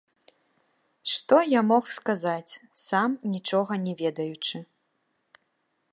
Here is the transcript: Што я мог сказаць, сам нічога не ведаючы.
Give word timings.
Што 1.15 1.35
я 1.49 1.61
мог 1.71 1.83
сказаць, 1.97 2.53
сам 2.87 3.09
нічога 3.37 3.73
не 3.85 3.93
ведаючы. 4.03 4.57